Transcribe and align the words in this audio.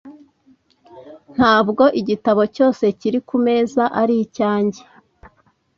Ntabwo 1.35 1.83
igitabo 1.99 2.41
cyose 2.55 2.83
kiri 2.99 3.19
kumeza 3.27 3.83
ari 4.01 4.15
icyanjye. 4.25 4.81